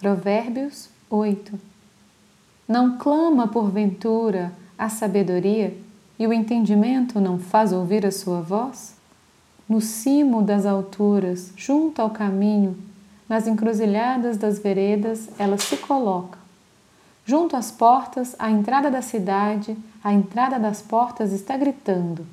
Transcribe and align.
Provérbios 0.00 0.88
8 1.10 1.60
Não 2.66 2.96
clama 2.96 3.46
porventura 3.46 4.50
a 4.78 4.88
sabedoria 4.88 5.76
e 6.18 6.26
o 6.26 6.32
entendimento 6.32 7.20
não 7.20 7.38
faz 7.38 7.70
ouvir 7.70 8.06
a 8.06 8.10
sua 8.10 8.40
voz? 8.40 8.94
No 9.68 9.78
cimo 9.78 10.40
das 10.40 10.64
alturas, 10.64 11.52
junto 11.54 12.00
ao 12.00 12.08
caminho, 12.08 12.78
nas 13.28 13.46
encruzilhadas 13.46 14.38
das 14.38 14.58
veredas, 14.58 15.28
ela 15.38 15.58
se 15.58 15.76
coloca. 15.76 16.38
Junto 17.26 17.54
às 17.54 17.70
portas, 17.70 18.34
à 18.38 18.50
entrada 18.50 18.90
da 18.90 19.02
cidade, 19.02 19.76
a 20.02 20.14
entrada 20.14 20.58
das 20.58 20.80
portas 20.80 21.30
está 21.30 21.58
gritando: 21.58 22.26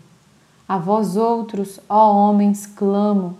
A 0.65 0.77
vós 0.77 1.18
outros, 1.18 1.81
ó 1.89 2.13
homens, 2.13 2.65
clamo, 2.65 3.38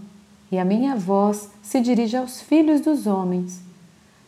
e 0.51 0.59
a 0.59 0.65
minha 0.65 0.97
voz 0.97 1.49
se 1.63 1.79
dirige 1.79 2.17
aos 2.17 2.41
filhos 2.41 2.81
dos 2.81 3.07
homens. 3.07 3.65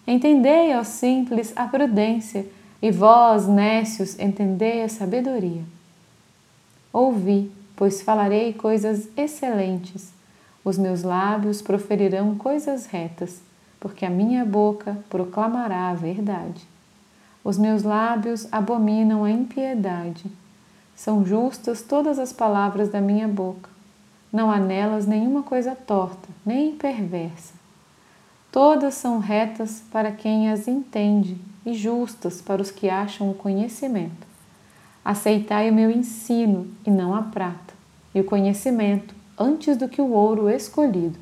Entendei, 0.09 0.75
ó 0.75 0.83
simples, 0.83 1.53
a 1.55 1.67
prudência, 1.67 2.43
e 2.81 2.89
vós, 2.89 3.47
nécios, 3.47 4.17
entendei 4.17 4.81
a 4.81 4.89
sabedoria. 4.89 5.61
Ouvi, 6.91 7.51
pois 7.75 8.01
falarei 8.01 8.51
coisas 8.53 9.07
excelentes. 9.15 10.11
Os 10.65 10.79
meus 10.79 11.03
lábios 11.03 11.61
proferirão 11.61 12.35
coisas 12.35 12.87
retas, 12.87 13.39
porque 13.79 14.03
a 14.03 14.09
minha 14.09 14.43
boca 14.43 14.97
proclamará 15.11 15.89
a 15.89 15.93
verdade. 15.93 16.67
Os 17.43 17.59
meus 17.59 17.83
lábios 17.83 18.47
abominam 18.51 19.23
a 19.23 19.29
impiedade. 19.29 20.25
São 20.95 21.23
justas 21.23 21.83
todas 21.83 22.17
as 22.17 22.33
palavras 22.33 22.89
da 22.89 22.99
minha 22.99 23.27
boca. 23.27 23.69
Não 24.33 24.49
há 24.49 24.57
nelas 24.57 25.05
nenhuma 25.05 25.43
coisa 25.43 25.75
torta, 25.75 26.27
nem 26.43 26.71
perversa. 26.71 27.58
Todas 28.51 28.95
são 28.95 29.19
retas 29.19 29.83
para 29.91 30.11
quem 30.11 30.49
as 30.49 30.67
entende 30.67 31.37
e 31.65 31.73
justas 31.73 32.41
para 32.41 32.61
os 32.61 32.71
que 32.71 32.89
acham 32.89 33.29
o 33.29 33.35
conhecimento. 33.35 34.27
Aceitai 35.05 35.69
o 35.69 35.73
meu 35.73 35.91
ensino 35.91 36.67
e 36.85 36.89
não 36.89 37.13
a 37.13 37.21
prata, 37.21 37.73
e 38.13 38.19
o 38.19 38.23
conhecimento 38.23 39.13
antes 39.37 39.77
do 39.77 39.87
que 39.87 40.01
o 40.01 40.11
ouro 40.11 40.49
escolhido, 40.49 41.17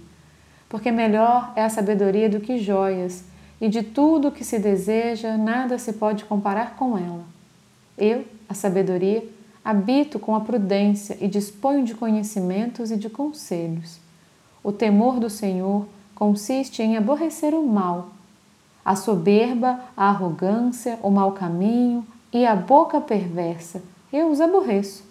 porque 0.70 0.92
melhor 0.92 1.52
é 1.56 1.64
a 1.64 1.70
sabedoria 1.70 2.30
do 2.30 2.40
que 2.40 2.58
joias, 2.58 3.24
e 3.60 3.68
de 3.68 3.84
tudo 3.84 4.28
o 4.28 4.32
que 4.32 4.44
se 4.44 4.60
deseja 4.60 5.38
nada 5.38 5.78
se 5.78 5.94
pode 5.94 6.26
comparar 6.26 6.76
com 6.76 6.98
ela. 6.98 7.24
Eu, 7.98 8.24
a 8.48 8.54
sabedoria, 8.54 9.28
habito 9.66 10.20
com 10.20 10.36
a 10.36 10.42
prudência 10.42 11.18
e 11.20 11.28
disponho 11.28 11.84
de 11.84 11.96
conhecimentos 11.96 12.92
e 12.92 12.98
de 12.98 13.10
conselhos. 13.10 14.00
O 14.64 14.72
temor 14.72 15.20
do 15.20 15.30
Senhor 15.30 15.88
consiste 16.18 16.82
em 16.82 16.98
aborrecer 16.98 17.54
o 17.54 17.64
mal, 17.64 18.10
a 18.84 18.96
soberba, 18.96 19.80
a 19.96 20.10
arrogância, 20.10 20.98
o 21.04 21.12
mau 21.12 21.32
caminho 21.32 22.04
e 22.34 22.44
a 22.44 22.56
boca 22.56 23.00
perversa. 23.00 23.84
Eu 24.12 24.32
os 24.32 24.42
aborreço. 24.42 25.06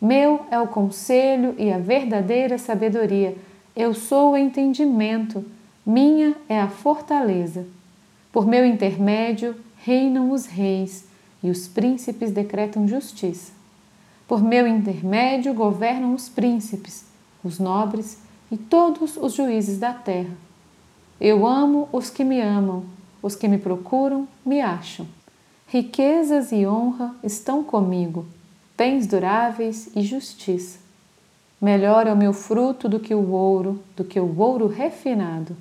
Meu 0.00 0.46
é 0.50 0.58
o 0.58 0.66
conselho 0.66 1.54
e 1.58 1.70
a 1.70 1.76
verdadeira 1.76 2.56
sabedoria. 2.56 3.36
Eu 3.76 3.92
sou 3.92 4.32
o 4.32 4.36
entendimento. 4.36 5.44
Minha 5.84 6.34
é 6.48 6.58
a 6.58 6.68
fortaleza. 6.68 7.66
Por 8.32 8.46
meu 8.46 8.64
intermédio 8.64 9.54
reinam 9.84 10.30
os 10.30 10.46
reis 10.46 11.04
e 11.42 11.50
os 11.50 11.68
príncipes 11.68 12.30
decretam 12.30 12.88
justiça. 12.88 13.52
Por 14.26 14.42
meu 14.42 14.66
intermédio 14.66 15.52
governam 15.52 16.14
os 16.14 16.30
príncipes, 16.30 17.04
os 17.44 17.58
nobres 17.58 18.18
e 18.52 18.58
todos 18.58 19.16
os 19.16 19.32
juízes 19.32 19.78
da 19.78 19.94
terra. 19.94 20.36
Eu 21.18 21.46
amo 21.46 21.88
os 21.90 22.10
que 22.10 22.22
me 22.22 22.38
amam, 22.38 22.84
os 23.22 23.34
que 23.34 23.48
me 23.48 23.56
procuram 23.56 24.28
me 24.44 24.60
acham. 24.60 25.06
Riquezas 25.66 26.52
e 26.52 26.66
honra 26.66 27.14
estão 27.24 27.64
comigo, 27.64 28.26
bens 28.76 29.06
duráveis 29.06 29.88
e 29.96 30.02
justiça. 30.02 30.78
Melhor 31.58 32.06
é 32.06 32.12
o 32.12 32.16
meu 32.16 32.34
fruto 32.34 32.90
do 32.90 33.00
que 33.00 33.14
o 33.14 33.30
ouro, 33.30 33.82
do 33.96 34.04
que 34.04 34.20
o 34.20 34.38
ouro 34.38 34.66
refinado, 34.66 35.56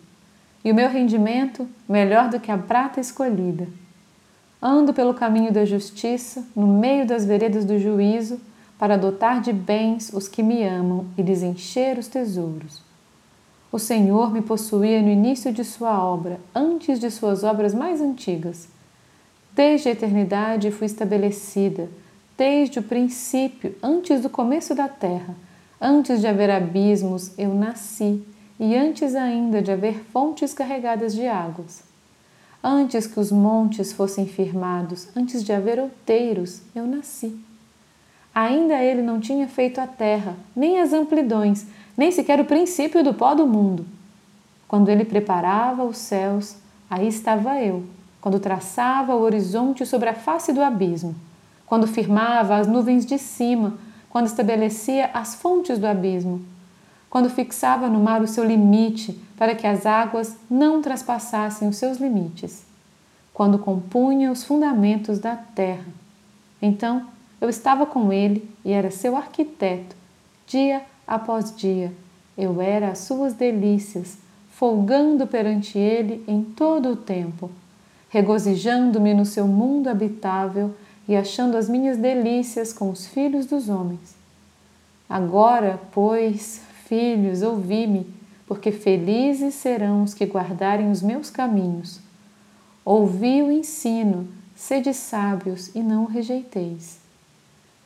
e 0.66 0.72
o 0.72 0.76
meu 0.76 0.90
rendimento 0.90 1.66
melhor 1.88 2.30
do 2.30 2.42
que 2.42 2.52
a 2.52 2.58
prata 2.58 3.00
escolhida. 3.00 3.70
Ando 4.62 4.94
pelo 4.94 5.14
caminho 5.14 5.54
da 5.54 5.64
justiça, 5.64 6.46
no 6.54 6.68
meio 6.68 7.08
das 7.08 7.24
veredas 7.24 7.64
do 7.64 7.80
juízo, 7.80 8.38
para 8.82 8.98
dotar 8.98 9.42
de 9.42 9.54
bens 9.54 10.12
os 10.12 10.28
que 10.28 10.42
me 10.42 10.64
amam 10.64 11.06
e 11.16 11.22
lhes 11.22 11.44
encher 11.44 12.00
os 12.00 12.08
tesouros. 12.08 12.82
O 13.72 13.78
Senhor 13.78 14.34
me 14.34 14.42
possuía 14.42 15.04
no 15.04 15.08
início 15.08 15.54
de 15.54 15.64
sua 15.64 16.04
obra, 16.04 16.40
antes 16.56 17.00
de 17.00 17.12
suas 17.12 17.44
obras 17.44 17.76
mais 17.76 18.02
antigas. 18.02 18.68
Desde 19.54 19.90
a 19.90 19.92
eternidade 19.92 20.72
fui 20.72 20.88
estabelecida, 20.88 21.90
desde 22.36 22.80
o 22.80 22.84
princípio, 22.84 23.76
antes 23.84 24.22
do 24.22 24.32
começo 24.32 24.74
da 24.74 24.90
terra, 24.90 25.36
antes 25.80 26.20
de 26.20 26.26
haver 26.26 26.50
abismos, 26.50 27.38
eu 27.38 27.54
nasci, 27.54 28.26
e 28.60 28.76
antes 28.76 29.14
ainda 29.14 29.62
de 29.62 29.72
haver 29.72 30.00
fontes 30.12 30.56
carregadas 30.56 31.14
de 31.14 31.28
águas. 31.28 31.84
Antes 32.64 33.06
que 33.06 33.20
os 33.20 33.32
montes 33.32 33.94
fossem 33.94 34.26
firmados, 34.26 35.08
antes 35.16 35.44
de 35.44 35.54
haver 35.54 35.80
outeiros, 35.80 36.64
eu 36.74 36.88
nasci. 36.88 37.51
Ainda 38.34 38.76
ele 38.82 39.02
não 39.02 39.20
tinha 39.20 39.48
feito 39.48 39.80
a 39.80 39.88
terra, 39.88 40.36
nem 40.56 40.80
as 40.80 40.94
amplidões, 40.94 41.66
nem 41.98 42.12
sequer 42.12 42.40
o 42.40 42.46
princípio 42.46 43.04
do 43.04 43.14
pó 43.14 43.36
do 43.36 43.46
mundo. 43.46 43.86
Quando 44.68 44.90
ele 44.90 45.04
preparava 45.04 45.84
os 45.84 45.98
céus, 45.98 46.56
aí 46.90 47.08
estava 47.08 47.60
eu, 47.60 47.84
quando 48.22 48.40
traçava 48.40 49.16
o 49.16 49.22
horizonte 49.22 49.86
sobre 49.86 50.08
a 50.08 50.14
face 50.14 50.54
do 50.54 50.62
abismo, 50.62 51.14
quando 51.66 51.88
firmava 51.88 52.56
as 52.56 52.68
nuvens 52.68 53.06
de 53.06 53.18
cima, 53.18 53.78
quando 54.10 54.28
estabelecia 54.28 55.10
as 55.14 55.36
fontes 55.36 55.78
do 55.78 55.88
abismo, 55.88 56.42
quando 57.10 57.30
fixava 57.30 57.90
no 57.90 58.00
mar 58.00 58.22
o 58.22 58.28
seu 58.28 58.46
limite 58.46 59.20
para 59.36 59.56
que 59.56 59.68
as 59.68 59.86
águas 59.86 60.38
não 60.50 60.82
traspassassem 60.82 61.68
os 61.68 61.76
seus 61.76 61.98
limites, 61.98 62.64
quando 63.34 63.60
compunha 63.60 64.32
os 64.32 64.44
fundamentos 64.44 65.20
da 65.20 65.36
terra. 65.36 65.88
Então, 66.62 67.06
eu 67.42 67.50
estava 67.50 67.88
com 67.88 68.14
ele 68.14 68.48
e 68.64 68.72
era 68.72 68.92
seu 68.92 69.18
arquiteto, 69.18 69.96
dia 70.46 70.84
após 71.08 71.54
dia. 71.56 71.92
Eu 72.38 72.62
era 72.62 72.90
as 72.90 73.00
suas 73.00 73.34
delícias, 73.34 74.20
folgando 74.52 75.26
perante 75.26 75.78
ele 75.78 76.24
em 76.28 76.44
todo 76.44 76.92
o 76.92 76.96
tempo, 76.96 77.50
regozijando-me 78.10 79.14
no 79.16 79.26
seu 79.26 79.48
mundo 79.48 79.88
habitável 79.88 80.76
e 81.08 81.16
achando 81.16 81.58
as 81.58 81.68
minhas 81.68 81.98
delícias 81.98 82.72
com 82.72 82.92
os 82.92 83.08
filhos 83.08 83.48
dos 83.48 83.70
homens. 83.70 84.16
Agora, 85.10 85.82
pois, 85.92 86.62
filhos, 86.86 87.42
ouvi-me, 87.42 88.08
porque 88.46 88.72
felizes 88.72 89.56
serão 89.56 90.04
os 90.04 90.14
que 90.14 90.26
guardarem 90.26 90.92
os 90.92 91.02
meus 91.02 91.32
caminhos. 91.32 92.00
Ouvi 92.86 93.42
o 93.42 93.52
ensino, 93.52 94.28
sede 94.56 94.94
sábios 94.94 95.74
e 95.76 95.82
não 95.82 96.04
o 96.04 96.08
rejeiteis. 96.08 97.01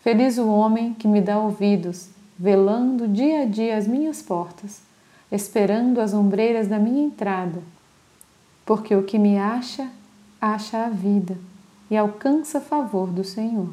Feliz 0.05 0.38
o 0.38 0.47
homem 0.47 0.93
que 0.93 1.07
me 1.07 1.19
dá 1.19 1.39
ouvidos, 1.39 2.09
velando 2.38 3.07
dia 3.07 3.41
a 3.41 3.45
dia 3.45 3.75
as 3.75 3.88
minhas 3.88 4.21
portas, 4.21 4.83
esperando 5.31 5.99
as 5.99 6.13
ombreiras 6.13 6.67
da 6.67 6.77
minha 6.77 7.03
entrada, 7.03 7.63
porque 8.63 8.95
o 8.95 9.01
que 9.01 9.17
me 9.17 9.39
acha, 9.39 9.89
acha 10.39 10.85
a 10.85 10.89
vida 10.89 11.35
e 11.89 11.97
alcança 11.97 12.61
favor 12.61 13.07
do 13.07 13.23
Senhor. 13.23 13.69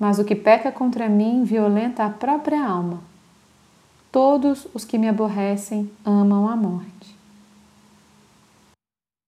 Mas 0.00 0.18
o 0.18 0.24
que 0.24 0.34
peca 0.34 0.72
contra 0.72 1.06
mim 1.06 1.44
violenta 1.44 2.06
a 2.06 2.08
própria 2.08 2.66
alma. 2.66 3.00
Todos 4.10 4.66
os 4.72 4.86
que 4.86 4.96
me 4.96 5.06
aborrecem 5.06 5.90
amam 6.02 6.48
a 6.48 6.56
morte. 6.56 7.14